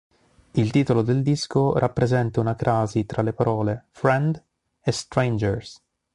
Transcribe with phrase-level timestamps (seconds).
[0.53, 4.43] Il titolo del disco rappresenta una crasi tra le parole "friend"
[4.81, 5.79] e "strangers".